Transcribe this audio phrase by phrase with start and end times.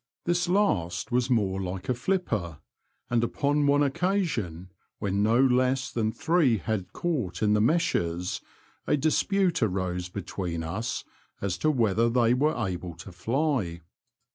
[0.25, 2.57] This last was more like a flipper,
[3.11, 8.41] and upon one occasion, when no less than three had caught in the meshes,
[8.87, 11.03] a dispute arose between us
[11.39, 13.81] as to whether they were able to fly.